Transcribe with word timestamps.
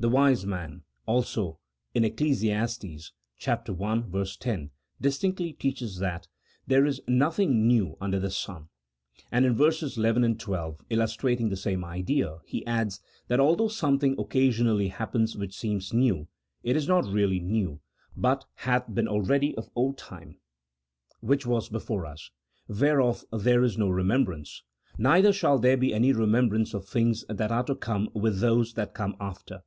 The 0.00 0.08
wise 0.08 0.46
man 0.46 0.84
also, 1.04 1.58
in 1.94 2.06
Eccles. 2.06 2.42
i. 2.42 4.24
10, 4.24 4.70
distinctly 4.98 5.52
teaches 5.52 5.98
that" 5.98 6.26
there 6.66 6.86
is 6.86 7.02
no 7.06 7.30
thing 7.30 7.66
new 7.66 7.98
under 8.00 8.18
the 8.18 8.30
sun," 8.30 8.70
and 9.30 9.44
in 9.44 9.54
verses 9.54 9.98
11, 9.98 10.38
12, 10.38 10.80
illustrating 10.88 11.50
the 11.50 11.56
same 11.58 11.84
idea, 11.84 12.38
he 12.46 12.64
adds 12.66 13.02
that 13.28 13.40
although 13.40 13.68
something 13.68 14.18
occasionally 14.18 14.88
happens 14.88 15.36
which 15.36 15.54
seems 15.58 15.92
new, 15.92 16.28
it 16.62 16.76
is 16.76 16.88
not 16.88 17.04
really 17.04 17.38
new, 17.38 17.82
but" 18.16 18.46
hath 18.64 18.86
been 18.94 19.06
already 19.06 19.54
of 19.56 19.68
old 19.76 19.98
time, 19.98 20.38
which 21.20 21.44
was 21.44 21.68
before 21.68 22.06
us, 22.06 22.30
whereof 22.68 23.22
there 23.32 23.62
is 23.62 23.76
no 23.76 23.90
remembrance, 23.90 24.62
neither 24.96 25.30
shall 25.30 25.58
there 25.58 25.76
be 25.76 25.92
any 25.92 26.10
remembrance 26.10 26.72
of 26.72 26.88
things 26.88 27.22
that 27.28 27.52
are 27.52 27.64
to 27.64 27.74
come 27.74 28.08
with 28.14 28.40
those 28.40 28.72
that 28.72 28.94
come 28.94 29.14
after." 29.20 29.60